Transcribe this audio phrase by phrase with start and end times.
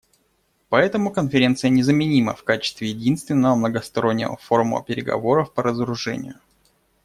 [0.69, 6.39] Поэтому Конференция незаменима в качестве единственного многостороннего форума переговоров по разоружению.